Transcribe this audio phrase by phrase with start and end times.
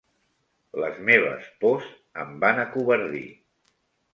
[0.83, 1.91] Les meves pors
[2.25, 3.25] em van acovardir.